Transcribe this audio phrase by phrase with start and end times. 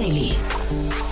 [0.00, 0.32] Daily.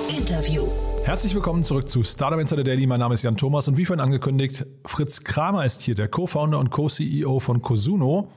[0.09, 0.67] Interview.
[1.05, 2.87] Herzlich willkommen zurück zu Startup Insider Daily.
[2.87, 6.59] Mein Name ist Jan Thomas und wie vorhin angekündigt, Fritz Kramer ist hier, der Co-Founder
[6.59, 8.31] und Co-CEO von Cosuno.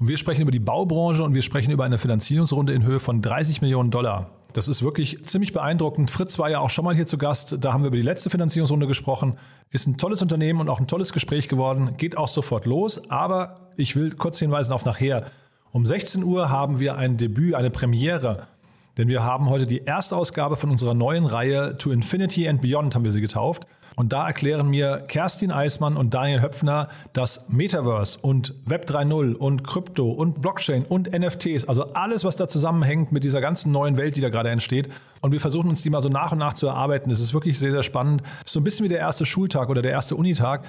[0.00, 3.22] Und wir sprechen über die Baubranche und wir sprechen über eine Finanzierungsrunde in Höhe von
[3.22, 4.30] 30 Millionen Dollar.
[4.52, 6.10] Das ist wirklich ziemlich beeindruckend.
[6.10, 7.58] Fritz war ja auch schon mal hier zu Gast.
[7.60, 9.38] Da haben wir über die letzte Finanzierungsrunde gesprochen.
[9.70, 11.96] Ist ein tolles Unternehmen und auch ein tolles Gespräch geworden.
[11.98, 13.08] Geht auch sofort los.
[13.10, 15.30] Aber ich will kurz hinweisen auf nachher.
[15.70, 18.48] Um 16 Uhr haben wir ein Debüt, eine Premiere.
[18.96, 22.94] Denn wir haben heute die erste Ausgabe von unserer neuen Reihe To Infinity and Beyond,
[22.94, 23.66] haben wir sie getauft.
[23.96, 29.62] Und da erklären mir Kerstin Eismann und Daniel Höpfner, dass Metaverse und Web 3.0 und
[29.62, 34.16] Krypto und Blockchain und NFTs, also alles, was da zusammenhängt mit dieser ganzen neuen Welt,
[34.16, 34.88] die da gerade entsteht.
[35.20, 37.10] Und wir versuchen uns die mal so nach und nach zu erarbeiten.
[37.10, 38.22] Es ist wirklich sehr, sehr spannend.
[38.40, 40.66] Es ist so ein bisschen wie der erste Schultag oder der erste Unitag.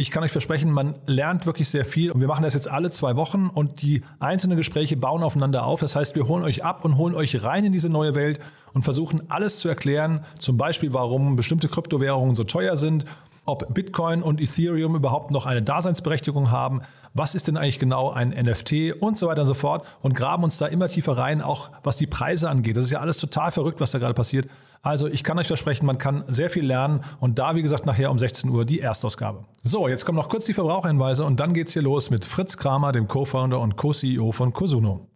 [0.00, 2.88] Ich kann euch versprechen, man lernt wirklich sehr viel und wir machen das jetzt alle
[2.90, 5.80] zwei Wochen und die einzelnen Gespräche bauen aufeinander auf.
[5.80, 8.38] Das heißt, wir holen euch ab und holen euch rein in diese neue Welt
[8.72, 13.06] und versuchen alles zu erklären, zum Beispiel warum bestimmte Kryptowährungen so teuer sind,
[13.44, 16.82] ob Bitcoin und Ethereum überhaupt noch eine Daseinsberechtigung haben,
[17.12, 20.44] was ist denn eigentlich genau ein NFT und so weiter und so fort und graben
[20.44, 22.76] uns da immer tiefer rein, auch was die Preise angeht.
[22.76, 24.48] Das ist ja alles total verrückt, was da gerade passiert.
[24.82, 28.10] Also ich kann euch versprechen, man kann sehr viel lernen und da, wie gesagt, nachher
[28.10, 29.44] um 16 Uhr die Erstausgabe.
[29.62, 32.92] So, jetzt kommen noch kurz die Verbraucherhinweise und dann geht's hier los mit Fritz Kramer,
[32.92, 35.08] dem Co-Founder und Co-CEO von Cosuno.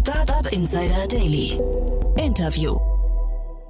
[0.00, 1.58] Startup Insider Daily.
[2.16, 2.78] Interview.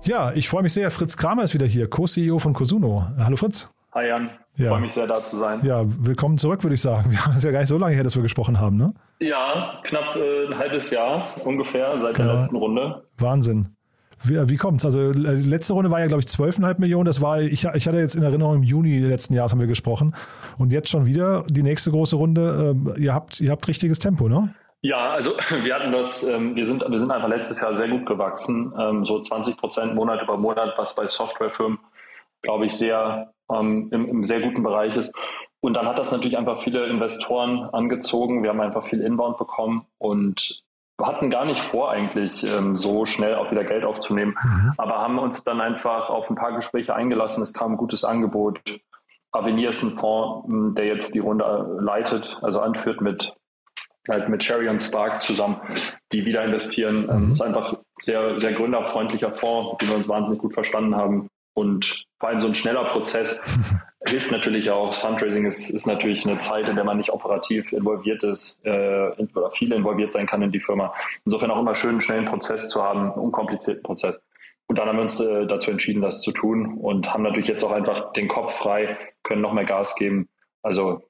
[0.03, 0.91] Ja, ich freue mich sehr.
[0.91, 3.06] Fritz Kramer ist wieder hier, Co-CEO von Cosuno.
[3.17, 3.69] Hallo Fritz.
[3.95, 4.70] Hi Jan, Ja.
[4.70, 5.61] freue mich sehr da zu sein.
[5.64, 7.11] Ja, willkommen zurück, würde ich sagen.
[7.12, 8.92] Wir haben es ja gar nicht so lange her, dass wir gesprochen haben, ne?
[9.20, 12.31] Ja, knapp äh, ein halbes Jahr ungefähr seit Genau.
[12.33, 13.05] der letzten Runde.
[13.19, 13.69] Wahnsinn.
[14.22, 14.84] Wie, wie kommt's?
[14.84, 17.05] Also äh, die letzte Runde war ja, glaube ich, 12,5 Millionen.
[17.05, 20.15] Das war, ich, ich hatte jetzt in Erinnerung, im Juni letzten Jahres haben wir gesprochen.
[20.59, 22.75] Und jetzt schon wieder die nächste große Runde.
[22.75, 24.53] Ähm, ihr, habt, ihr habt richtiges Tempo, ne?
[24.81, 25.31] Ja, also
[25.62, 29.05] wir hatten das, ähm, wir sind, wir sind einfach letztes Jahr sehr gut gewachsen, ähm,
[29.05, 31.78] so 20 Prozent Monat über Monat, was bei Softwarefirmen,
[32.44, 35.12] glaube ich, sehr ähm, im, im sehr guten Bereich ist.
[35.60, 38.43] Und dann hat das natürlich einfach viele Investoren angezogen.
[38.43, 40.62] Wir haben einfach viel Inbound bekommen und
[41.00, 44.37] hatten gar nicht vor, eigentlich ähm, so schnell auch wieder Geld aufzunehmen,
[44.78, 47.43] aber haben uns dann einfach auf ein paar Gespräche eingelassen.
[47.43, 48.61] Es kam ein gutes Angebot.
[49.32, 53.32] Avenir ist ein Fonds, m, der jetzt die Runde äh, leitet, also anführt mit
[54.09, 55.61] halt mit Cherry und Spark zusammen,
[56.12, 57.09] die wieder investieren.
[57.11, 61.28] Ähm, ist einfach sehr, sehr gründerfreundlicher Fonds, mit dem wir uns wahnsinnig gut verstanden haben.
[61.55, 63.39] Und vor allem so ein schneller Prozess
[64.07, 64.95] hilft natürlich auch.
[64.95, 69.51] Fundraising ist, ist natürlich eine Zeit, in der man nicht operativ involviert ist äh, oder
[69.51, 70.95] viel involviert sein kann in die Firma.
[71.27, 74.23] Insofern auch immer schön, einen schnellen Prozess zu haben, einen unkomplizierten Prozess.
[74.69, 77.62] Und dann haben wir uns äh, dazu entschieden, das zu tun und haben natürlich jetzt
[77.62, 80.31] auch einfach den Kopf frei, können noch mehr Gas geben.
[80.62, 81.03] Also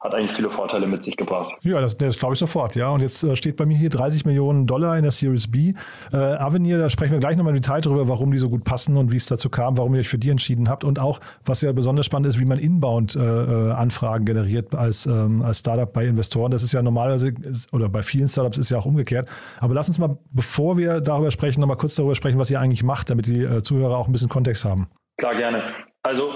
[0.00, 1.54] hat eigentlich viele Vorteile mit sich gebracht.
[1.62, 2.88] Ja, das, das glaube ich sofort, ja.
[2.90, 5.74] Und jetzt äh, steht bei mir hier 30 Millionen Dollar in der Series B.
[6.12, 8.96] Äh, Avenir, da sprechen wir gleich nochmal im Detail drüber, warum die so gut passen
[8.96, 10.84] und wie es dazu kam, warum ihr euch für die entschieden habt.
[10.84, 15.92] Und auch, was ja besonders spannend ist, wie man Inbound-Anfragen generiert als, ähm, als Startup
[15.92, 16.52] bei Investoren.
[16.52, 19.28] Das ist ja normalerweise, ist, oder bei vielen Startups ist ja auch umgekehrt.
[19.60, 22.84] Aber lass uns mal, bevor wir darüber sprechen, nochmal kurz darüber sprechen, was ihr eigentlich
[22.84, 24.88] macht, damit die äh, Zuhörer auch ein bisschen Kontext haben.
[25.16, 25.62] Klar, gerne.
[26.04, 26.30] Also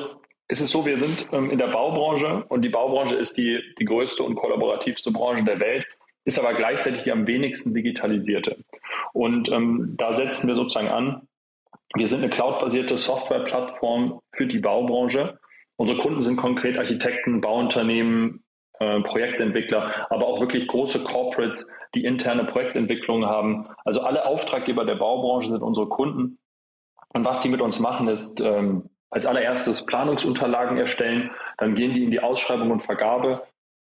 [0.53, 3.87] es ist so, wir sind ähm, in der Baubranche und die Baubranche ist die, die
[3.87, 5.87] größte und kollaborativste Branche der Welt,
[6.25, 8.59] ist aber gleichzeitig die am wenigsten digitalisierte.
[9.15, 11.27] Und ähm, da setzen wir sozusagen an.
[11.95, 15.39] Wir sind eine cloudbasierte Softwareplattform für die Baubranche.
[15.77, 18.45] Unsere Kunden sind konkret Architekten, Bauunternehmen,
[18.79, 23.69] äh, Projektentwickler, aber auch wirklich große Corporates, die interne Projektentwicklungen haben.
[23.85, 26.39] Also alle Auftraggeber der Baubranche sind unsere Kunden.
[27.15, 32.03] Und was die mit uns machen, ist ähm, als allererstes Planungsunterlagen erstellen, dann gehen die
[32.03, 33.43] in die Ausschreibung und Vergabe.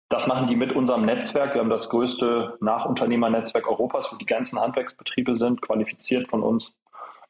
[0.09, 1.53] Das machen die mit unserem Netzwerk.
[1.53, 6.75] Wir haben das größte Nachunternehmernetzwerk Europas, wo die ganzen Handwerksbetriebe sind, qualifiziert von uns.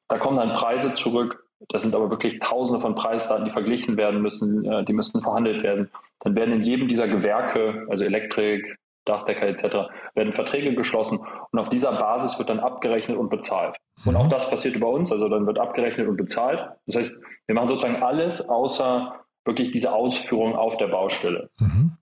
[0.08, 1.46] Da kommen dann Preise zurück.
[1.70, 5.64] Das sind aber wirklich Tausende von Preisdaten, die verglichen werden müssen, äh, die müssten verhandelt
[5.64, 5.90] werden.
[6.20, 11.20] Dann werden in jedem dieser Gewerke, also Elektrik, Dachdecker etc., werden Verträge geschlossen
[11.52, 13.76] und auf dieser Basis wird dann abgerechnet und bezahlt.
[14.06, 16.68] Und auch das passiert über uns, also dann wird abgerechnet und bezahlt.
[16.86, 21.50] Das heißt, wir machen sozusagen alles außer wirklich diese Ausführung auf der Baustelle.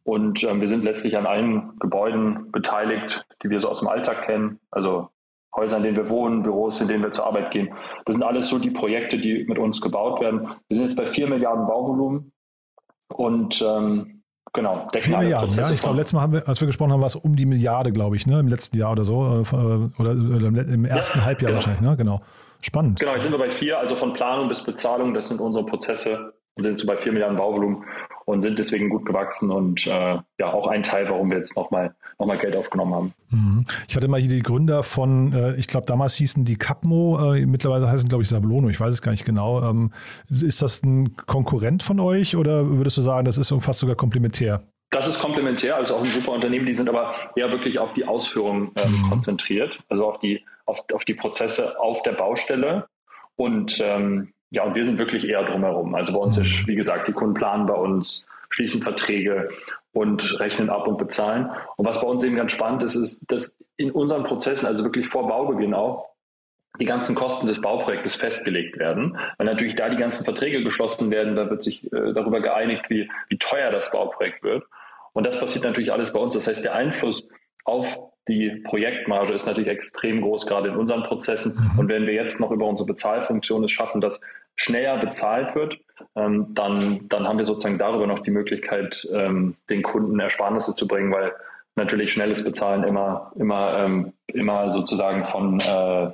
[0.04, 4.26] Und ähm, wir sind letztlich an allen Gebäuden beteiligt, die wir so aus dem Alltag
[4.26, 4.60] kennen.
[4.70, 5.10] Also
[5.56, 7.74] Häuser, in denen wir wohnen, Büros, in denen wir zur Arbeit gehen.
[8.06, 10.56] Das sind alles so die Projekte, die mit uns gebaut werden.
[10.68, 12.32] Wir sind jetzt bei 4 Milliarden Bauvolumen
[13.10, 14.21] und ähm,
[14.54, 15.70] genau, 4 alle Milliarden, ja.
[15.72, 17.92] Ich glaube, letztes Mal, haben wir, als wir gesprochen haben, war es um die Milliarde,
[17.92, 18.40] glaube ich, ne?
[18.40, 19.24] im letzten Jahr oder so.
[19.42, 21.56] äh, Oder, oder im- ersten Halbjahr genau.
[21.56, 21.96] wahrscheinlich, ne?
[21.98, 22.22] Genau.
[22.62, 23.00] Spannend.
[23.00, 26.34] Genau, jetzt sind wir bei vier, also von Planung bis Bezahlung, das sind unsere Prozesse.
[26.56, 27.84] Wir sind so bei vier Milliarden Bauvolumen.
[28.26, 31.96] Und sind deswegen gut gewachsen und äh, ja auch ein Teil, warum wir jetzt nochmal
[32.20, 33.14] noch mal Geld aufgenommen haben.
[33.30, 33.66] Mhm.
[33.88, 37.46] Ich hatte mal hier die Gründer von, äh, ich glaube damals hießen die Capmo, äh,
[37.46, 39.62] mittlerweile heißen glaube ich Sablono, ich weiß es gar nicht genau.
[39.64, 39.92] Ähm,
[40.30, 44.62] ist das ein Konkurrent von euch oder würdest du sagen, das ist fast sogar komplementär?
[44.92, 48.04] Das ist komplementär, also auch ein super Unternehmen, die sind aber eher wirklich auf die
[48.04, 49.10] Ausführung ähm, mhm.
[49.10, 52.88] konzentriert, also auf die, auf, auf die Prozesse auf der Baustelle.
[53.38, 55.96] Und ähm, ja, und wir sind wirklich eher drumherum.
[55.96, 56.44] Also bei uns mhm.
[56.44, 59.50] ist, wie gesagt, die Kunden planen bei uns, schließen Verträge
[59.94, 61.50] und rechnen ab und bezahlen.
[61.78, 65.08] Und was bei uns eben ganz spannend ist, ist, dass in unseren Prozessen, also wirklich
[65.08, 66.12] vor Baubeginn auch,
[66.80, 71.36] die ganzen Kosten des Bauprojektes festgelegt werden, weil natürlich da die ganzen Verträge geschlossen werden,
[71.36, 74.64] da wird sich äh, darüber geeinigt, wie, wie teuer das Bauprojekt wird.
[75.14, 76.34] Und das passiert natürlich alles bei uns.
[76.34, 77.28] Das heißt, der Einfluss
[77.66, 81.56] auf die Projektmarge ist natürlich extrem groß, gerade in unseren Prozessen.
[81.74, 81.80] Mhm.
[81.80, 84.22] Und wenn wir jetzt noch über unsere Bezahlfunktion es schaffen, dass
[84.62, 85.78] schneller bezahlt wird,
[86.16, 90.88] ähm, dann, dann haben wir sozusagen darüber noch die Möglichkeit, ähm, den Kunden Ersparnisse zu
[90.88, 91.34] bringen, weil
[91.76, 96.12] natürlich schnelles Bezahlen immer, immer, ähm, immer sozusagen von äh,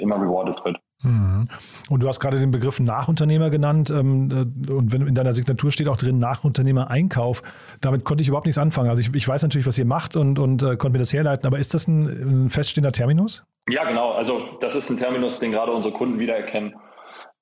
[0.00, 0.78] immer rewarded wird.
[1.02, 1.48] Mhm.
[1.90, 5.70] Und du hast gerade den Begriff Nachunternehmer genannt ähm, äh, und wenn in deiner Signatur
[5.70, 7.42] steht auch drin Nachunternehmer-Einkauf.
[7.80, 8.88] Damit konnte ich überhaupt nichts anfangen.
[8.88, 11.46] Also ich, ich weiß natürlich, was ihr macht und, und äh, konnte mir das herleiten,
[11.46, 13.44] aber ist das ein, ein, feststehender Terminus?
[13.68, 14.12] Ja, genau.
[14.12, 16.74] Also das ist ein Terminus, den gerade unsere Kunden wiedererkennen.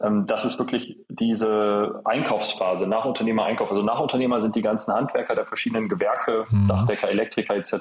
[0.05, 3.71] Ähm, das ist wirklich diese Einkaufsphase, Nachunternehmer-Einkauf.
[3.71, 6.67] Also Nachunternehmer sind die ganzen Handwerker der verschiedenen Gewerke, mhm.
[6.67, 7.75] Dachdecker, Elektriker etc.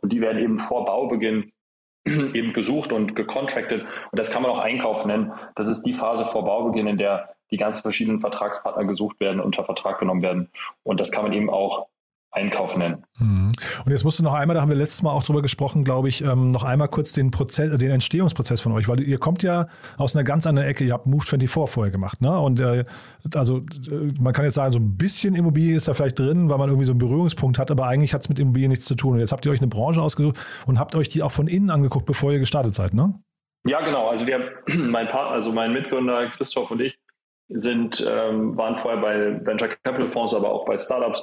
[0.00, 1.52] Und die werden eben vor Baubeginn
[2.06, 3.82] eben gesucht und gecontracted.
[3.82, 5.32] Und das kann man auch Einkauf nennen.
[5.54, 9.64] Das ist die Phase vor Baubeginn, in der die ganzen verschiedenen Vertragspartner gesucht werden, unter
[9.64, 10.48] Vertrag genommen werden.
[10.82, 11.86] Und das kann man eben auch
[12.32, 13.04] Einkauf nennen.
[13.18, 13.52] Mhm.
[13.84, 16.08] Und jetzt musst du noch einmal, da haben wir letztes Mal auch drüber gesprochen, glaube
[16.08, 19.66] ich, ähm, noch einmal kurz den Prozess, den Entstehungsprozess von euch, weil ihr kommt ja
[19.98, 22.38] aus einer ganz anderen Ecke, ihr habt Move 24 vorher gemacht, ne?
[22.40, 22.84] Und äh,
[23.34, 26.56] also äh, man kann jetzt sagen, so ein bisschen Immobilie ist da vielleicht drin, weil
[26.56, 29.14] man irgendwie so einen Berührungspunkt hat, aber eigentlich hat es mit Immobilie nichts zu tun.
[29.14, 31.68] Und jetzt habt ihr euch eine Branche ausgesucht und habt euch die auch von innen
[31.68, 33.14] angeguckt, bevor ihr gestartet seid, ne?
[33.66, 34.08] Ja, genau.
[34.08, 34.40] Also wir,
[34.78, 36.98] mein Partner, also mein Mitgründer Christoph und ich,
[37.48, 41.22] sind, ähm, waren vorher bei Venture Capital Fonds, aber auch bei Startups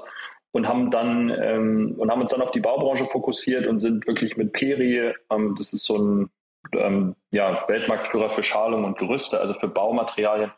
[0.52, 4.38] und haben dann ähm, und haben uns dann auf die Baubranche fokussiert und sind wirklich
[4.38, 6.30] mit Peri, ähm, das ist so ein
[6.74, 10.52] ähm, ja, Weltmarktführer für Schalung und Gerüste, also für Baumaterialien,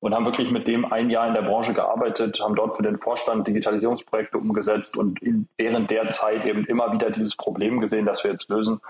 [0.00, 2.98] und haben wirklich mit dem ein Jahr in der Branche gearbeitet, haben dort für den
[2.98, 8.22] Vorstand Digitalisierungsprojekte umgesetzt und in, während der Zeit eben immer wieder dieses Problem gesehen, das
[8.22, 8.80] wir jetzt lösen,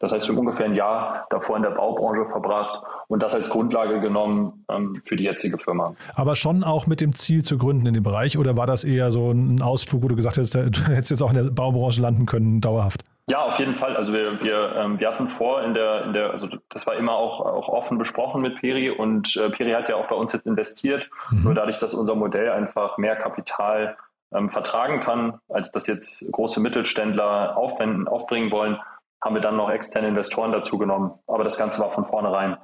[0.00, 3.48] das heißt, wir haben ungefähr ein Jahr davor in der Baubranche verbracht und das als
[3.48, 5.94] Grundlage genommen ähm, für die jetzige Firma.
[6.14, 9.10] Aber schon auch mit dem Ziel zu gründen in dem Bereich oder war das eher
[9.10, 12.26] so ein Ausflug, wo du gesagt hast, du hättest jetzt auch in der Baubranche landen
[12.26, 13.04] können, dauerhaft?
[13.26, 13.96] Ja, auf jeden Fall.
[13.96, 17.12] Also wir, wir, ähm, wir hatten vor in der, in der, also das war immer
[17.12, 20.46] auch, auch offen besprochen mit Peri und äh, Peri hat ja auch bei uns jetzt
[20.46, 21.08] investiert.
[21.30, 21.44] Mhm.
[21.44, 23.96] Nur dadurch, dass unser Modell einfach mehr Kapital
[24.34, 28.78] ähm, vertragen kann, als das jetzt große Mittelständler aufwenden, aufbringen wollen,
[29.24, 31.12] haben wir dann noch externe Investoren dazu genommen.
[31.26, 32.56] Aber das Ganze war von vornherein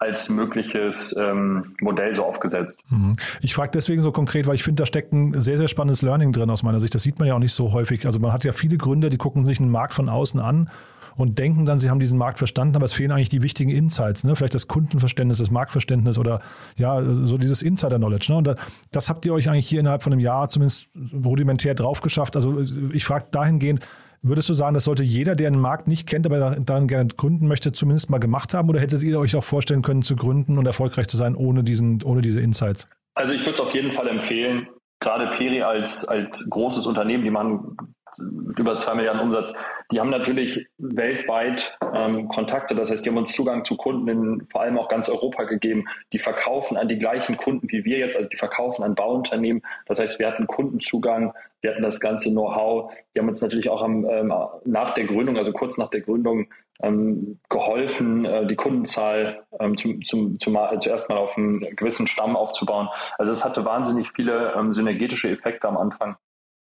[0.00, 2.80] als mögliches ähm, Modell so aufgesetzt.
[2.88, 3.14] Mhm.
[3.40, 6.32] Ich frage deswegen so konkret, weil ich finde, da steckt ein sehr, sehr spannendes Learning
[6.32, 6.94] drin aus meiner Sicht.
[6.94, 8.06] Das sieht man ja auch nicht so häufig.
[8.06, 10.70] Also man hat ja viele Gründer, die gucken sich einen Markt von außen an
[11.16, 14.22] und denken dann, sie haben diesen Markt verstanden, aber es fehlen eigentlich die wichtigen Insights,
[14.22, 14.36] ne?
[14.36, 16.40] vielleicht das Kundenverständnis, das Marktverständnis oder
[16.76, 18.30] ja, so dieses Insider-Knowledge.
[18.30, 18.38] Ne?
[18.38, 18.54] Und
[18.92, 22.36] das habt ihr euch eigentlich hier innerhalb von einem Jahr zumindest rudimentär drauf geschafft.
[22.36, 22.60] Also
[22.92, 23.84] ich frage dahingehend,
[24.22, 27.46] Würdest du sagen, das sollte jeder, der einen Markt nicht kennt, aber daran gerne gründen
[27.46, 28.68] möchte, zumindest mal gemacht haben?
[28.68, 32.02] Oder hättet ihr euch auch vorstellen können, zu gründen und erfolgreich zu sein ohne, diesen,
[32.02, 32.88] ohne diese Insights?
[33.14, 34.68] Also ich würde es auf jeden Fall empfehlen,
[35.00, 37.76] gerade Peri als, als großes Unternehmen, die machen
[38.18, 39.52] über zwei Milliarden Umsatz,
[39.90, 42.74] die haben natürlich weltweit ähm, Kontakte.
[42.74, 45.86] Das heißt, die haben uns Zugang zu Kunden in vor allem auch ganz Europa gegeben.
[46.12, 49.62] Die verkaufen an die gleichen Kunden wie wir jetzt, also die verkaufen an Bauunternehmen.
[49.86, 52.92] Das heißt, wir hatten Kundenzugang, wir hatten das ganze Know-how.
[53.14, 54.32] Die haben uns natürlich auch am, ähm,
[54.64, 56.48] nach der Gründung, also kurz nach der Gründung,
[56.80, 62.36] ähm, geholfen, äh, die Kundenzahl ähm, zum, zum, zum, zuerst mal auf einen gewissen Stamm
[62.36, 62.88] aufzubauen.
[63.18, 66.16] Also es hatte wahnsinnig viele ähm, synergetische Effekte am Anfang.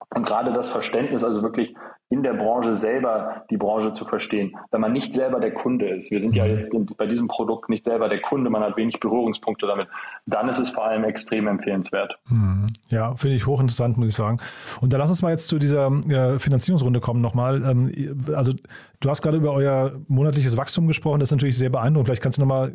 [0.09, 1.75] Und gerade das Verständnis, also wirklich
[2.13, 6.11] in der Branche selber die Branche zu verstehen, wenn man nicht selber der Kunde ist.
[6.11, 9.65] Wir sind ja jetzt bei diesem Produkt nicht selber der Kunde, man hat wenig Berührungspunkte
[9.65, 9.87] damit.
[10.27, 12.19] Dann ist es vor allem extrem empfehlenswert.
[12.29, 12.67] Mhm.
[12.89, 14.37] Ja, finde ich hochinteressant, muss ich sagen.
[14.79, 17.63] Und dann lass uns mal jetzt zu dieser äh, Finanzierungsrunde kommen nochmal.
[17.63, 17.91] Ähm,
[18.35, 18.53] also
[18.99, 22.09] du hast gerade über euer monatliches Wachstum gesprochen, das ist natürlich sehr beeindruckend.
[22.09, 22.73] Vielleicht kannst du nochmal,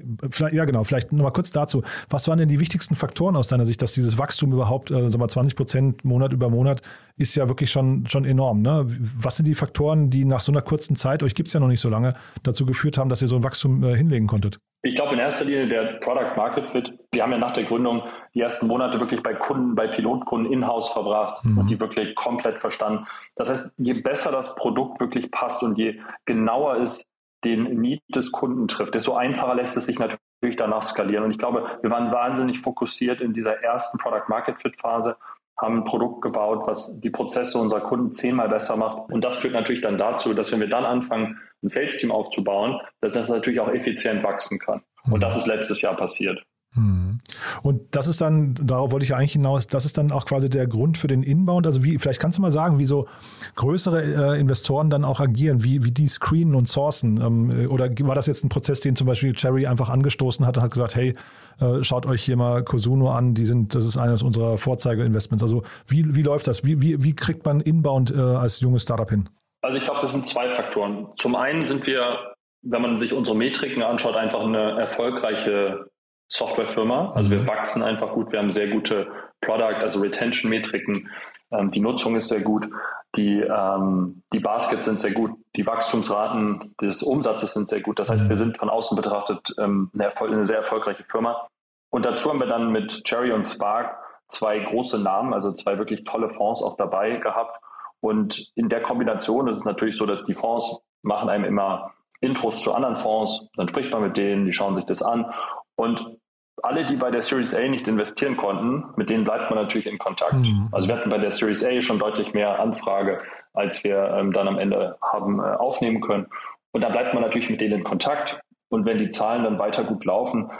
[0.51, 1.85] ja genau, vielleicht nochmal kurz dazu.
[2.11, 5.23] Was waren denn die wichtigsten Faktoren aus deiner Sicht, dass dieses Wachstum überhaupt, äh, sagen
[5.23, 6.83] wir 20 Prozent Monat über Monat,
[7.19, 8.63] ist ja wirklich schon, schon enorm.
[8.63, 8.87] Ne?
[9.21, 11.69] Was sind die Faktoren, die nach so einer kurzen Zeit, euch gibt es ja noch
[11.69, 14.59] nicht so lange, dazu geführt haben, dass ihr so ein Wachstum äh, hinlegen konntet?
[14.83, 16.93] Ich glaube in erster Linie der Product Market Fit.
[17.11, 18.03] Wir haben ja nach der Gründung
[18.35, 21.59] die ersten Monate wirklich bei Kunden, bei Pilotkunden in-house verbracht mhm.
[21.59, 23.07] und die wirklich komplett verstanden.
[23.35, 27.05] Das heißt, je besser das Produkt wirklich passt und je genauer es
[27.45, 31.25] den Need des Kunden trifft, desto einfacher lässt es sich natürlich danach skalieren.
[31.25, 35.17] Und ich glaube, wir waren wahnsinnig fokussiert in dieser ersten Product Market Fit Phase
[35.61, 39.11] haben ein Produkt gebaut, was die Prozesse unserer Kunden zehnmal besser macht.
[39.11, 43.15] Und das führt natürlich dann dazu, dass wenn wir dann anfangen, ein Sales-Team aufzubauen, dass
[43.15, 44.83] das natürlich auch effizient wachsen kann.
[45.11, 46.43] Und das ist letztes Jahr passiert.
[46.75, 47.19] Hm.
[47.63, 50.51] Und das ist dann, darauf wollte ich ja eigentlich hinaus, das ist dann auch quasi
[50.51, 51.67] der Grund für den Inbound.
[51.67, 53.07] Also wie, vielleicht kannst du mal sagen, wie so
[53.55, 57.21] größere äh, Investoren dann auch agieren, wie, wie die screenen und sourcen.
[57.21, 60.63] Ähm, oder war das jetzt ein Prozess, den zum Beispiel Cherry einfach angestoßen hat und
[60.63, 61.15] hat gesagt, hey,
[61.61, 65.43] äh, schaut euch hier mal Cosuno an, die sind, das ist eines unserer Vorzeigeinvestments.
[65.43, 66.65] Also wie, wie läuft das?
[66.65, 69.29] Wie, wie, wie kriegt man Inbound äh, als junges Startup hin?
[69.63, 71.09] Also ich glaube, das sind zwei Faktoren.
[71.17, 75.88] Zum einen sind wir, wenn man sich unsere Metriken anschaut, einfach eine erfolgreiche
[76.29, 77.13] Softwarefirma.
[77.15, 77.47] Also wir mhm.
[77.47, 79.09] wachsen einfach gut, wir haben sehr gute
[79.41, 81.11] Product, also Retention-Metriken.
[81.51, 82.69] Ähm, die Nutzung ist sehr gut,
[83.17, 87.99] die, ähm, die Baskets sind sehr gut, die Wachstumsraten des Umsatzes sind sehr gut.
[87.99, 88.37] Das heißt, wir mhm.
[88.37, 91.49] sind von außen betrachtet ähm, eine, eine sehr erfolgreiche Firma.
[91.91, 93.97] Und dazu haben wir dann mit Cherry und Spark
[94.29, 97.59] zwei große Namen, also zwei wirklich tolle Fonds auch dabei gehabt.
[98.01, 102.63] Und in der Kombination ist es natürlich so, dass die Fonds machen einem immer Intros
[102.63, 105.33] zu anderen Fonds, dann spricht man mit denen, die schauen sich das an
[105.77, 106.18] und
[106.63, 109.99] alle, die bei der Series A nicht investieren konnten, mit denen bleibt man natürlich in
[109.99, 110.35] Kontakt.
[110.35, 110.69] Mhm.
[110.73, 113.19] Also wir hatten bei der Series A schon deutlich mehr Anfrage,
[113.53, 116.27] als wir ähm, dann am Ende haben äh, aufnehmen können.
[116.73, 118.41] Und da bleibt man natürlich mit denen in Kontakt.
[118.71, 120.51] Und wenn die Zahlen dann weiter gut laufen,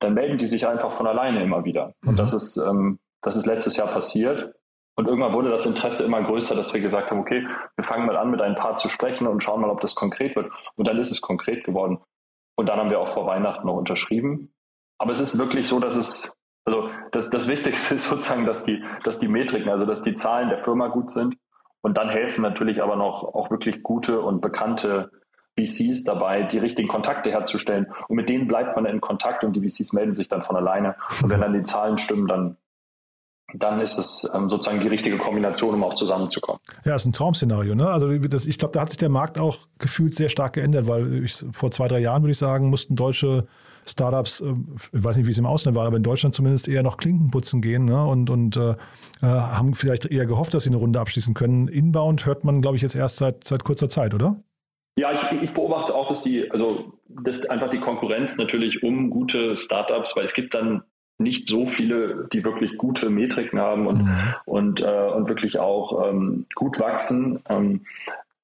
[0.00, 1.94] dann melden die sich einfach von alleine immer wieder.
[2.02, 2.10] Mhm.
[2.10, 4.54] Und das ist, ähm, das ist letztes Jahr passiert.
[4.96, 7.44] Und irgendwann wurde das Interesse immer größer, dass wir gesagt haben, okay,
[7.74, 10.36] wir fangen mal an, mit ein paar zu sprechen und schauen mal, ob das konkret
[10.36, 10.52] wird.
[10.76, 11.98] Und dann ist es konkret geworden.
[12.56, 14.53] Und dann haben wir auch vor Weihnachten noch unterschrieben.
[14.98, 16.32] Aber es ist wirklich so, dass es,
[16.64, 20.48] also das, das Wichtigste ist sozusagen, dass die, dass die Metriken, also dass die Zahlen
[20.48, 21.36] der Firma gut sind.
[21.82, 25.10] Und dann helfen natürlich aber noch auch wirklich gute und bekannte
[25.58, 27.92] VCs dabei, die richtigen Kontakte herzustellen.
[28.08, 30.96] Und mit denen bleibt man in Kontakt und die VCs melden sich dann von alleine.
[31.22, 32.56] Und wenn dann die Zahlen stimmen, dann,
[33.52, 36.60] dann ist es ähm, sozusagen die richtige Kombination, um auch zusammenzukommen.
[36.84, 37.74] Ja, ist ein Traum-Szenario.
[37.74, 37.88] Ne?
[37.88, 41.24] Also das, ich glaube, da hat sich der Markt auch gefühlt sehr stark geändert, weil
[41.24, 43.46] ich, vor zwei, drei Jahren, würde ich sagen, mussten deutsche
[43.86, 44.54] Startups, äh,
[44.92, 47.30] ich weiß nicht, wie es im Ausland war, aber in Deutschland zumindest eher noch Klinken
[47.30, 48.04] putzen gehen ne?
[48.04, 48.70] und, und äh,
[49.22, 51.68] äh, haben vielleicht eher gehofft, dass sie eine Runde abschließen können.
[51.68, 54.36] Inbound hört man, glaube ich, jetzt erst seit, seit kurzer Zeit, oder?
[54.96, 59.56] Ja, ich, ich beobachte auch, dass die, also dass einfach die Konkurrenz natürlich um gute
[59.56, 60.82] Startups, weil es gibt dann
[61.18, 64.34] nicht so viele, die wirklich gute Metriken haben und, mhm.
[64.46, 67.40] und, äh, und wirklich auch ähm, gut wachsen.
[67.48, 67.86] Ähm,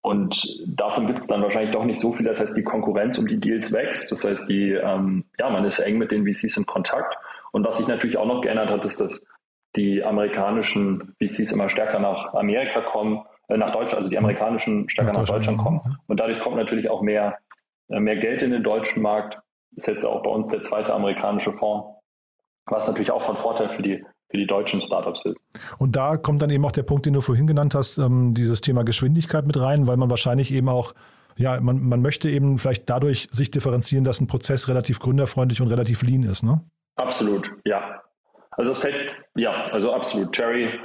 [0.03, 2.25] und davon gibt es dann wahrscheinlich doch nicht so viel.
[2.25, 4.11] Das heißt, die Konkurrenz um die Deals wächst.
[4.11, 7.17] Das heißt, die, ähm, ja, man ist eng mit den VCs in Kontakt.
[7.53, 9.27] Und was sich natürlich auch noch geändert hat, ist, dass
[9.77, 15.13] die amerikanischen VCs immer stärker nach Amerika kommen, äh, nach Deutschland, also die amerikanischen stärker
[15.13, 15.99] nach, nach Deutschland kommen.
[16.07, 17.39] Und dadurch kommt natürlich auch mehr,
[17.89, 19.35] äh, mehr Geld in den deutschen Markt.
[19.73, 22.01] Das ist jetzt auch bei uns der zweite amerikanische Fonds,
[22.67, 25.37] was natürlich auch von Vorteil für die für die deutschen Startups ist.
[25.79, 28.61] Und da kommt dann eben auch der Punkt, den du vorhin genannt hast, ähm, dieses
[28.61, 30.95] Thema Geschwindigkeit mit rein, weil man wahrscheinlich eben auch
[31.37, 35.69] ja, man, man möchte eben vielleicht dadurch sich differenzieren, dass ein Prozess relativ gründerfreundlich und
[35.69, 36.61] relativ lean ist, ne?
[36.97, 38.03] Absolut, ja.
[38.51, 40.33] Also es fällt, ja, also absolut.
[40.33, 40.79] Cherry,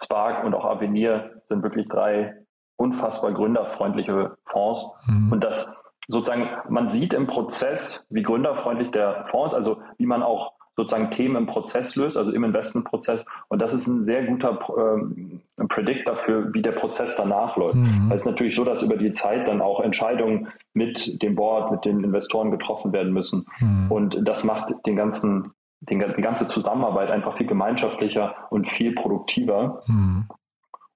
[0.00, 2.34] Spark und auch Avenir sind wirklich drei
[2.76, 4.82] unfassbar gründerfreundliche Fonds.
[5.06, 5.32] Mhm.
[5.32, 5.68] Und das
[6.06, 11.34] sozusagen, man sieht im Prozess, wie gründerfreundlich der Fonds, also wie man auch sozusagen Themen
[11.34, 13.24] im Prozess löst, also im Investmentprozess.
[13.48, 17.74] Und das ist ein sehr guter ähm, Predict dafür, wie der Prozess danach läuft.
[17.74, 18.08] Mhm.
[18.08, 21.72] Weil es ist natürlich so, dass über die Zeit dann auch Entscheidungen mit dem Board,
[21.72, 23.44] mit den Investoren getroffen werden müssen.
[23.58, 23.90] Mhm.
[23.90, 29.82] Und das macht den ganzen, den, die ganze Zusammenarbeit einfach viel gemeinschaftlicher und viel produktiver.
[29.88, 30.28] Mhm.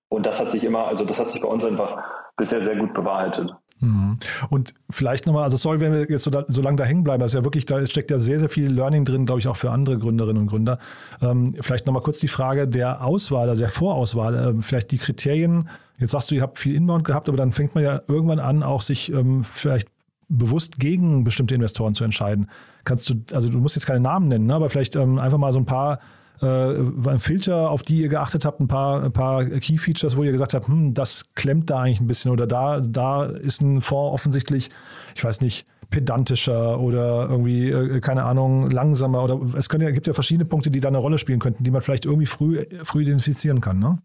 [0.09, 2.05] Und das hat sich immer, also das hat sich bei uns einfach
[2.37, 3.53] bisher sehr gut bewahrheitet.
[3.83, 4.17] Mhm.
[4.49, 7.21] Und vielleicht nochmal, also sorry, wenn wir jetzt so, da, so lange da hängen bleiben,
[7.21, 9.57] das ist ja wirklich, da steckt ja sehr, sehr viel Learning drin, glaube ich, auch
[9.57, 10.79] für andere Gründerinnen und Gründer.
[11.21, 15.69] Ähm, vielleicht nochmal kurz die Frage der Auswahl, also der Vorauswahl, äh, vielleicht die Kriterien.
[15.99, 18.63] Jetzt sagst du, ihr habt viel Inbound gehabt, aber dann fängt man ja irgendwann an,
[18.63, 19.89] auch sich ähm, vielleicht
[20.29, 22.49] bewusst gegen bestimmte Investoren zu entscheiden.
[22.85, 25.53] Kannst du, also du musst jetzt keine Namen nennen, ne, aber vielleicht ähm, einfach mal
[25.53, 25.99] so ein paar
[26.43, 30.33] äh, Filter, auf die ihr geachtet habt, ein paar, ein paar Key Features, wo ihr
[30.33, 34.15] gesagt habt, hm, das klemmt da eigentlich ein bisschen oder da, da ist ein Fonds
[34.15, 34.71] offensichtlich,
[35.15, 40.07] ich weiß nicht, pedantischer oder irgendwie, äh, keine Ahnung, langsamer oder es können ja, gibt
[40.07, 43.03] ja verschiedene Punkte, die da eine Rolle spielen könnten, die man vielleicht irgendwie früh, früh
[43.03, 43.99] identifizieren kann, ne?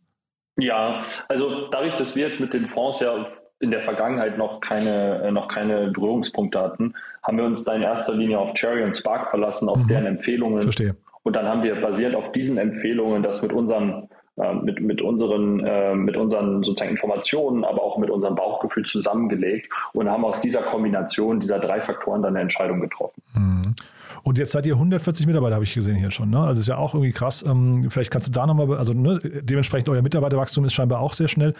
[0.60, 3.28] Ja, also dadurch, dass wir jetzt mit den Fonds ja
[3.60, 7.82] in der Vergangenheit noch keine, äh, noch keine Berührungspunkte hatten, haben wir uns da in
[7.82, 9.88] erster Linie auf Cherry und Spark verlassen, auf mhm.
[9.88, 10.62] deren Empfehlungen.
[10.62, 10.96] Verstehe.
[11.28, 14.08] Und dann haben wir basierend auf diesen Empfehlungen das mit unseren
[14.38, 19.70] äh, mit, mit, unseren, äh, mit unseren sozusagen Informationen, aber auch mit unserem Bauchgefühl zusammengelegt
[19.92, 23.22] und haben aus dieser Kombination dieser drei Faktoren dann eine Entscheidung getroffen.
[23.34, 23.76] Mhm.
[24.24, 26.30] Und jetzt seid ihr 140 Mitarbeiter, habe ich gesehen hier schon.
[26.30, 26.40] Ne?
[26.40, 27.44] Also ist ja auch irgendwie krass.
[27.46, 31.28] Ähm, vielleicht kannst du da nochmal, also ne, dementsprechend euer Mitarbeiterwachstum ist scheinbar auch sehr
[31.28, 31.56] schnell.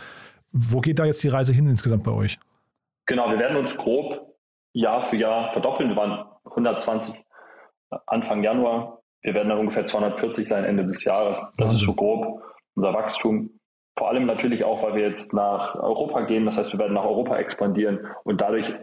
[0.54, 2.40] Wo geht da jetzt die Reise hin insgesamt bei euch?
[3.06, 4.34] Genau, wir werden uns grob
[4.72, 5.90] Jahr für Jahr verdoppeln.
[5.90, 7.16] Wir waren 120
[8.06, 8.97] Anfang Januar.
[9.28, 11.42] Wir werden dann ungefähr 240 sein Ende des Jahres.
[11.58, 12.42] Das ist so grob
[12.76, 13.50] unser Wachstum.
[13.98, 16.46] Vor allem natürlich auch, weil wir jetzt nach Europa gehen.
[16.46, 18.74] Das heißt, wir werden nach Europa expandieren und dadurch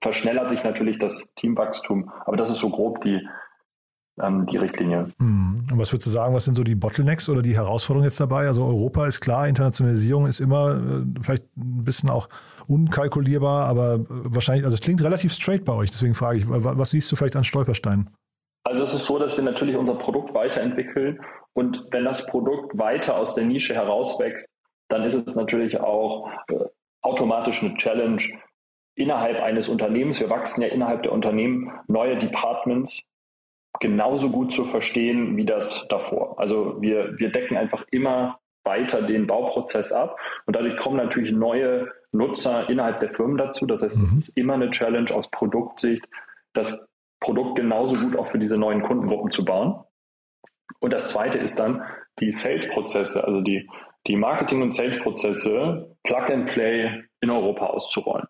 [0.00, 2.10] verschnellert sich natürlich das Teamwachstum.
[2.24, 3.20] Aber das ist so grob die,
[4.18, 5.08] ähm, die Richtlinie.
[5.18, 5.56] Hm.
[5.70, 8.46] Und was würdest du sagen, was sind so die Bottlenecks oder die Herausforderungen jetzt dabei?
[8.46, 12.30] Also Europa ist klar, Internationalisierung ist immer äh, vielleicht ein bisschen auch
[12.66, 17.12] unkalkulierbar, aber wahrscheinlich, also es klingt relativ straight bei euch, deswegen frage ich, was siehst
[17.12, 18.08] du vielleicht an Stolpersteinen?
[18.70, 21.20] Also es ist so, dass wir natürlich unser Produkt weiterentwickeln
[21.54, 24.48] und wenn das Produkt weiter aus der Nische herauswächst,
[24.88, 26.66] dann ist es natürlich auch äh,
[27.02, 28.22] automatisch eine Challenge
[28.94, 30.20] innerhalb eines Unternehmens.
[30.20, 33.02] Wir wachsen ja innerhalb der Unternehmen neue Departments
[33.80, 36.38] genauso gut zu verstehen wie das davor.
[36.38, 41.90] Also wir, wir decken einfach immer weiter den Bauprozess ab und dadurch kommen natürlich neue
[42.12, 43.66] Nutzer innerhalb der Firmen dazu.
[43.66, 44.18] Das heißt, es mhm.
[44.18, 46.06] ist immer eine Challenge aus Produktsicht,
[46.52, 46.86] das
[47.20, 49.84] Produkt genauso gut auch für diese neuen Kundengruppen zu bauen.
[50.80, 51.82] Und das zweite ist dann
[52.18, 53.68] die Sales-Prozesse, also die,
[54.06, 58.26] die Marketing- und Sales-Prozesse Plug and Play in Europa auszurollen.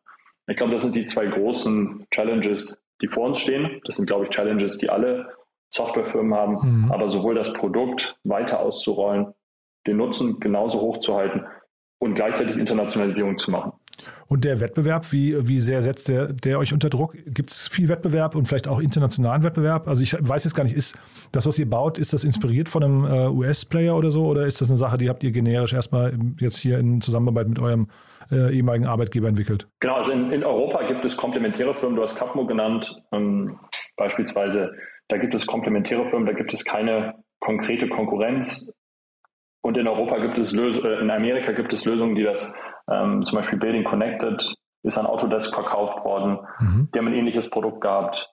[0.48, 3.80] Ich glaube, das sind die zwei großen Challenges, die vor uns stehen.
[3.84, 5.32] Das sind, glaube ich, Challenges, die alle
[5.72, 6.92] Softwarefirmen haben, mhm.
[6.92, 9.32] aber sowohl das Produkt weiter auszurollen,
[9.86, 11.44] den Nutzen genauso hoch zu halten
[12.00, 13.72] und gleichzeitig Internationalisierung zu machen.
[14.28, 17.16] Und der Wettbewerb, wie, wie sehr setzt der, der euch unter Druck?
[17.26, 19.88] Gibt es viel Wettbewerb und vielleicht auch internationalen Wettbewerb?
[19.88, 20.98] Also ich weiß jetzt gar nicht, ist
[21.32, 24.26] das, was ihr baut, ist das inspiriert von einem äh, US-Player oder so?
[24.26, 27.58] Oder ist das eine Sache, die habt ihr generisch erstmal jetzt hier in Zusammenarbeit mit
[27.58, 27.88] eurem
[28.30, 29.68] äh, ehemaligen Arbeitgeber entwickelt?
[29.80, 33.58] Genau, also in, in, Europa gibt es komplementäre Firmen, du hast Capmo genannt, ähm,
[33.96, 34.72] beispielsweise.
[35.08, 38.70] Da gibt es komplementäre Firmen, da gibt es keine konkrete Konkurrenz.
[39.62, 42.52] Und in Europa gibt es Lösungen, äh, in Amerika gibt es Lösungen, die das,
[42.90, 46.38] ähm, zum Beispiel Building Connected ist an Autodesk verkauft worden.
[46.60, 46.88] Mhm.
[46.92, 48.32] Die haben ein ähnliches Produkt gehabt.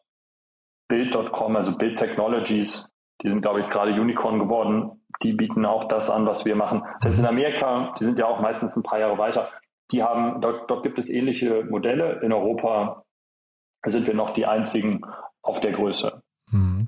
[0.89, 2.89] Build.com, also Build Technologies,
[3.21, 5.03] die sind, glaube ich, gerade Unicorn geworden.
[5.23, 6.83] Die bieten auch das an, was wir machen.
[6.99, 9.49] Das heißt, in Amerika, die sind ja auch meistens ein paar Jahre weiter,
[9.91, 12.19] die haben, dort, dort gibt es ähnliche Modelle.
[12.21, 13.03] In Europa
[13.85, 15.01] sind wir noch die einzigen
[15.41, 16.21] auf der Größe.
[16.51, 16.85] Mhm.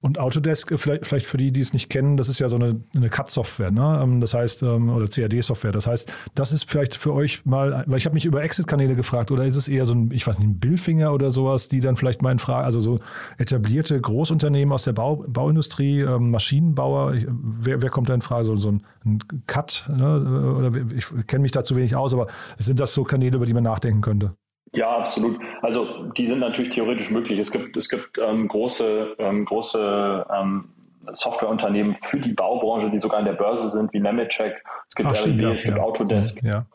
[0.00, 2.54] Und Autodesk, äh, vielleicht, vielleicht für die, die es nicht kennen, das ist ja so
[2.54, 4.00] eine, eine CAD-Software, ne?
[4.00, 5.72] Ähm, das heißt, ähm, oder CAD-Software.
[5.72, 9.32] Das heißt, das ist vielleicht für euch mal, weil ich habe mich über Exit-Kanäle gefragt,
[9.32, 11.96] oder ist es eher so ein, ich weiß nicht, ein Billfinger oder sowas, die dann
[11.96, 12.98] vielleicht mal in Frage, also so
[13.38, 18.44] etablierte Großunternehmen aus der Bau, Bauindustrie, ähm, Maschinenbauer, wer, wer kommt da in Frage?
[18.44, 20.54] So, so ein, ein Cut, ne?
[20.56, 23.54] oder ich kenne mich da zu wenig aus, aber sind das so Kanäle, über die
[23.54, 24.28] man nachdenken könnte?
[24.74, 25.40] Ja, absolut.
[25.62, 27.38] Also die sind natürlich theoretisch möglich.
[27.38, 30.74] Es gibt, es gibt ähm, große, ähm, große ähm,
[31.12, 35.26] Softwareunternehmen für die Baubranche, die sogar an der Börse sind, wie Nemetschek, es gibt Ach,
[35.26, 35.82] RED, ja, es gibt ja.
[35.82, 36.42] Autodesk.
[36.42, 36.66] Ja.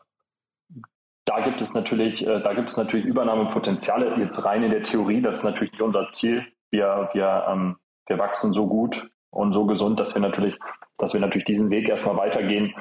[1.25, 4.19] Da gibt es natürlich, äh, da gibt es natürlich Übernahmepotenziale.
[4.19, 6.45] Jetzt rein in der Theorie, das ist natürlich nicht unser Ziel.
[6.69, 7.77] Wir, wir, ähm,
[8.07, 10.57] wir wachsen so gut und so gesund, dass wir natürlich,
[10.97, 12.73] dass wir natürlich diesen Weg erstmal weitergehen.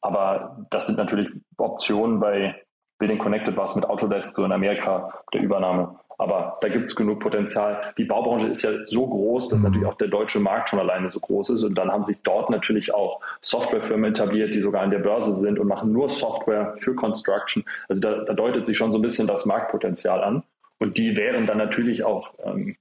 [0.00, 2.60] Aber das sind natürlich Optionen bei,
[3.02, 5.96] Building Connected war es mit Autodesk so in Amerika der Übernahme.
[6.18, 7.80] Aber da gibt es genug Potenzial.
[7.98, 9.64] Die Baubranche ist ja so groß, dass mhm.
[9.64, 11.64] natürlich auch der deutsche Markt schon alleine so groß ist.
[11.64, 15.58] Und dann haben sich dort natürlich auch Softwarefirmen etabliert, die sogar an der Börse sind
[15.58, 17.64] und machen nur Software für Construction.
[17.88, 20.44] Also da, da deutet sich schon so ein bisschen das Marktpotenzial an.
[20.78, 22.76] Und die wären dann natürlich auch ähm,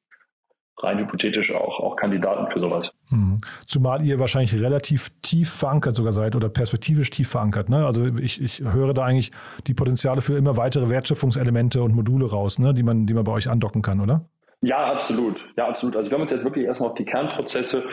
[0.83, 2.93] rein hypothetisch auch, auch Kandidaten für sowas.
[3.09, 3.39] Mhm.
[3.65, 7.69] Zumal ihr wahrscheinlich relativ tief verankert sogar seid oder perspektivisch tief verankert.
[7.69, 7.85] Ne?
[7.85, 9.31] Also ich, ich höre da eigentlich
[9.67, 12.73] die Potenziale für immer weitere Wertschöpfungselemente und Module raus, ne?
[12.73, 14.25] die, man, die man bei euch andocken kann, oder?
[14.61, 15.43] Ja, absolut.
[15.57, 15.95] Ja, absolut.
[15.95, 17.83] Also wir haben uns jetzt wirklich erstmal auf die Kernprozesse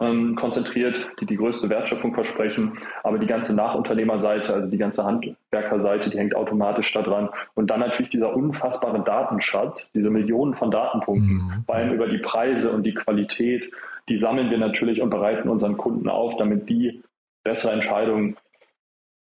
[0.00, 2.78] ähm, konzentriert, die die größte Wertschöpfung versprechen.
[3.02, 7.28] Aber die ganze Nachunternehmerseite, also die ganze Handwerkerseite, die hängt automatisch da dran.
[7.54, 11.64] Und dann natürlich dieser unfassbare Datenschatz, diese Millionen von Datenpunkten, mhm.
[11.66, 13.70] vor allem über die Preise und die Qualität,
[14.08, 17.02] die sammeln wir natürlich und bereiten unseren Kunden auf, damit die
[17.44, 18.36] bessere Entscheidungen,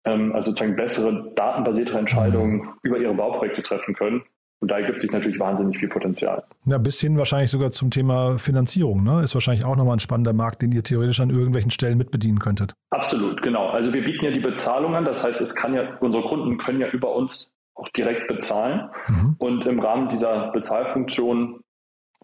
[0.05, 2.69] ähm, also sozusagen bessere datenbasierte Entscheidungen mhm.
[2.83, 4.23] über ihre Bauprojekte treffen können.
[4.59, 6.43] Und da ergibt sich natürlich wahnsinnig viel Potenzial.
[6.65, 9.03] Ja, bis hin wahrscheinlich sogar zum Thema Finanzierung.
[9.03, 9.21] Ne?
[9.21, 12.73] Ist wahrscheinlich auch nochmal ein spannender Markt, den ihr theoretisch an irgendwelchen Stellen mitbedienen könntet.
[12.89, 13.67] Absolut, genau.
[13.67, 15.05] Also wir bieten ja die Bezahlung an.
[15.05, 18.89] Das heißt, es kann ja, unsere Kunden können ja über uns auch direkt bezahlen.
[19.07, 19.35] Mhm.
[19.37, 21.61] Und im Rahmen dieser Bezahlfunktion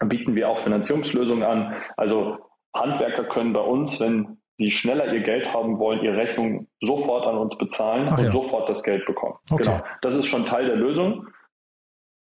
[0.04, 1.76] bieten wir auch Finanzierungslösungen an.
[1.98, 2.40] Also
[2.76, 7.38] Handwerker können bei uns, wenn sie schneller ihr Geld haben wollen, ihre Rechnung sofort an
[7.38, 8.32] uns bezahlen Ach und ja.
[8.32, 9.36] sofort das Geld bekommen.
[9.50, 9.64] Okay.
[9.64, 9.82] Genau.
[10.02, 11.28] Das ist schon Teil der Lösung.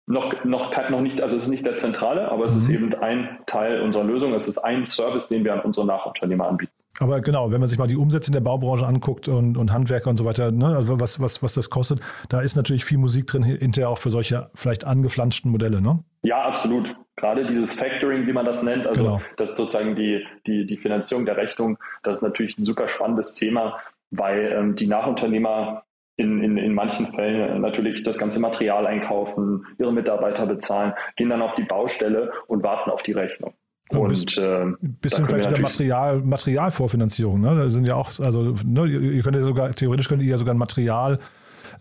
[0.07, 2.59] Noch, noch, noch nicht, also es ist nicht der zentrale, aber es mhm.
[2.59, 4.33] ist eben ein Teil unserer Lösung.
[4.33, 6.71] Es ist ein Service, den wir an unsere Nachunternehmer anbieten.
[6.99, 10.09] Aber genau, wenn man sich mal die Umsätze in der Baubranche anguckt und, und Handwerker
[10.09, 13.27] und so weiter, ne, also was, was, was das kostet, da ist natürlich viel Musik
[13.27, 15.99] drin hinterher auch für solche vielleicht angeflanschten Modelle, ne?
[16.23, 16.95] Ja, absolut.
[17.17, 19.21] Gerade dieses Factoring, wie man das nennt, also genau.
[19.37, 23.35] das ist sozusagen die, die, die Finanzierung der Rechnung, das ist natürlich ein super spannendes
[23.35, 23.77] Thema,
[24.11, 25.83] weil ähm, die Nachunternehmer
[26.17, 31.41] in, in, in manchen Fällen natürlich das ganze Material einkaufen, ihre Mitarbeiter bezahlen, gehen dann
[31.41, 33.54] auf die Baustelle und warten auf die Rechnung.
[33.89, 37.56] Und, bis, äh, bisschen vielleicht sogar Material, Materialvorfinanzierung, ne?
[37.56, 40.56] Da sind ja auch, also ne, ihr könnt ja sogar, theoretisch könnt ihr ja sogar
[40.56, 41.17] ein Material,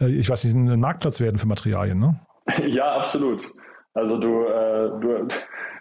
[0.01, 2.21] äh, ich weiß nicht, ein Marktplatz werden für Materialien, ne?
[2.67, 3.41] Ja, absolut.
[3.95, 5.29] Also du, äh, du,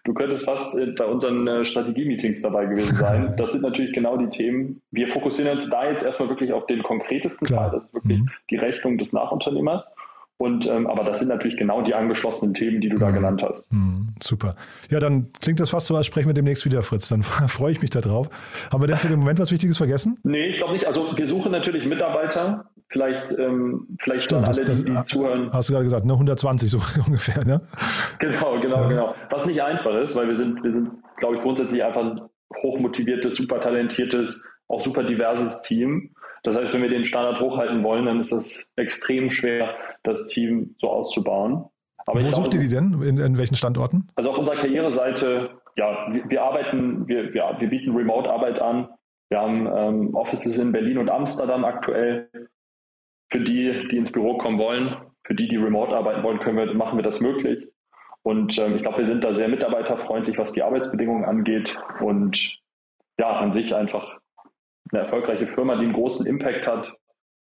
[0.04, 3.34] du könntest fast bei unseren äh, Strategie-Meetings dabei gewesen sein.
[3.38, 4.82] Das sind natürlich genau die Themen.
[4.92, 7.70] Wir fokussieren uns da jetzt erstmal wirklich auf den konkretesten Klar.
[7.70, 7.72] Fall.
[7.72, 8.30] Das ist wirklich mhm.
[8.50, 9.88] die Rechnung des Nachunternehmers.
[10.38, 13.14] Und, ähm, aber das sind natürlich genau die angeschlossenen Themen, die du da mhm.
[13.16, 13.72] genannt hast.
[13.72, 14.10] Mhm.
[14.22, 14.56] Super.
[14.90, 17.08] Ja, dann klingt das fast so, als sprechen wir demnächst wieder, Fritz.
[17.08, 18.30] Dann freue ich mich darauf.
[18.72, 20.20] Haben wir denn für den Moment was Wichtiges vergessen?
[20.24, 20.86] Nee, ich glaube nicht.
[20.86, 22.70] Also wir suchen natürlich Mitarbeiter.
[22.94, 25.52] Vielleicht, ähm, vielleicht Stimmt, alle, das, die, die zuhören.
[25.52, 26.14] Hast du gerade gesagt, ne?
[26.14, 26.78] 120 so
[27.08, 27.60] ungefähr, ne?
[28.20, 28.88] Genau, genau, ja.
[28.88, 29.16] genau.
[29.32, 32.22] Was nicht einfach ist, weil wir sind, wir sind, glaube ich, grundsätzlich einfach ein
[32.62, 36.14] hochmotiviertes, super talentiertes, auch super diverses Team.
[36.44, 40.76] Das heißt, wenn wir den Standard hochhalten wollen, dann ist es extrem schwer, das Team
[40.80, 41.66] so auszubauen.
[42.06, 43.02] Aber Wo sucht ihr die denn?
[43.02, 44.08] In, in, welchen Standorten?
[44.14, 48.88] Also auf unserer Karriereseite, ja, wir, wir arbeiten, wir, wir, wir bieten Remote-Arbeit an.
[49.30, 52.30] Wir haben ähm, Offices in Berlin und Amsterdam aktuell.
[53.34, 56.72] Für die, die ins Büro kommen wollen, für die, die remote arbeiten wollen, können wir,
[56.76, 57.68] machen wir das möglich.
[58.22, 61.76] Und ähm, ich glaube, wir sind da sehr mitarbeiterfreundlich, was die Arbeitsbedingungen angeht.
[62.00, 62.60] Und
[63.20, 64.20] ja, an sich einfach
[64.92, 66.94] eine erfolgreiche Firma, die einen großen Impact hat.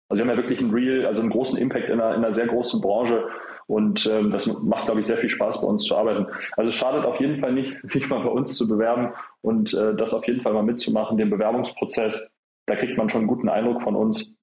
[0.10, 2.34] Also wir haben ja wirklich einen Real, also einen großen Impact in einer, in einer
[2.34, 3.26] sehr großen Branche
[3.68, 6.28] und ähm, das macht, glaube ich, sehr viel Spaß bei uns zu arbeiten.
[6.56, 9.96] Also es schadet auf jeden Fall nicht, sich mal bei uns zu bewerben und äh,
[9.96, 12.30] das auf jeden Fall mal mitzumachen, den Bewerbungsprozess.
[12.66, 14.34] Da kriegt man schon einen guten Eindruck von uns.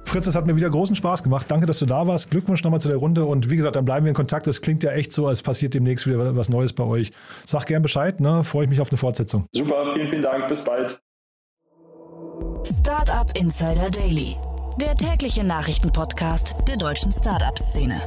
[0.05, 1.47] Fritz, es hat mir wieder großen Spaß gemacht.
[1.49, 2.31] Danke, dass du da warst.
[2.31, 3.25] Glückwunsch nochmal zu der Runde.
[3.25, 4.47] Und wie gesagt, dann bleiben wir in Kontakt.
[4.47, 7.13] Das klingt ja echt so, als passiert demnächst wieder was Neues bei euch.
[7.47, 8.45] Sag gern Bescheid, ne?
[8.45, 9.47] Freue ich mich auf eine Fortsetzung.
[9.53, 10.51] Super, vielen, vielen Dank.
[10.51, 11.01] Bis bald.
[12.65, 14.37] Startup Insider Daily,
[14.81, 18.01] der tägliche Nachrichtenpodcast der deutschen Startup-Szene.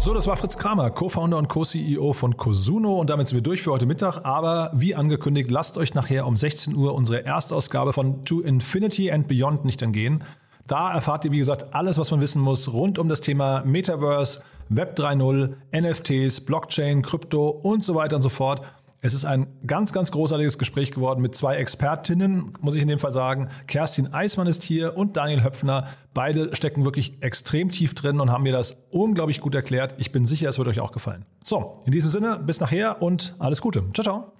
[0.00, 3.62] So, das war Fritz Kramer, Co-Founder und Co-CEO von Cosuno und damit sind wir durch
[3.62, 4.24] für heute Mittag.
[4.24, 9.26] Aber wie angekündigt, lasst euch nachher um 16 Uhr unsere Erstausgabe von To Infinity and
[9.26, 10.22] Beyond nicht entgehen.
[10.68, 14.42] Da erfahrt ihr, wie gesagt, alles, was man wissen muss rund um das Thema Metaverse,
[14.68, 18.62] Web 3.0, NFTs, Blockchain, Krypto und so weiter und so fort.
[19.00, 22.98] Es ist ein ganz, ganz großartiges Gespräch geworden mit zwei Expertinnen, muss ich in dem
[22.98, 23.48] Fall sagen.
[23.68, 25.88] Kerstin Eismann ist hier und Daniel Höpfner.
[26.14, 29.94] Beide stecken wirklich extrem tief drin und haben mir das unglaublich gut erklärt.
[29.98, 31.24] Ich bin sicher, es wird euch auch gefallen.
[31.44, 33.84] So, in diesem Sinne, bis nachher und alles Gute.
[33.94, 34.37] Ciao, ciao.